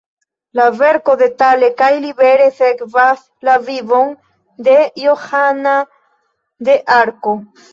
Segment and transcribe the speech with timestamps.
[0.59, 4.11] La verko detale kaj libere sekvas la vivon
[4.69, 5.77] de Johana
[6.71, 7.37] de Arko.